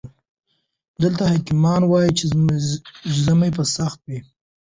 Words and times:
دلته 1.01 1.23
حکيمان 1.33 1.81
وايي 1.85 2.11
چې 2.17 2.25
ژمی 3.25 3.49
به 3.55 3.63
سخت 3.75 3.99
وي. 4.07 4.19